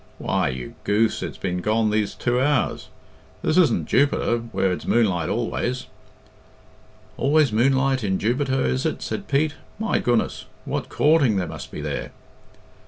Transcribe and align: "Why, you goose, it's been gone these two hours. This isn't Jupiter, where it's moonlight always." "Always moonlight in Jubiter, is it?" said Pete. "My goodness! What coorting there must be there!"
"Why, 0.17 0.49
you 0.49 0.73
goose, 0.83 1.21
it's 1.21 1.37
been 1.37 1.59
gone 1.59 1.91
these 1.91 2.15
two 2.15 2.41
hours. 2.41 2.89
This 3.43 3.55
isn't 3.55 3.87
Jupiter, 3.87 4.37
where 4.51 4.71
it's 4.71 4.87
moonlight 4.87 5.29
always." 5.29 5.85
"Always 7.17 7.53
moonlight 7.53 8.03
in 8.03 8.17
Jubiter, 8.17 8.65
is 8.65 8.83
it?" 8.83 9.03
said 9.03 9.27
Pete. 9.27 9.53
"My 9.77 9.99
goodness! 9.99 10.45
What 10.65 10.89
coorting 10.89 11.35
there 11.35 11.47
must 11.47 11.69
be 11.69 11.81
there!" 11.81 12.09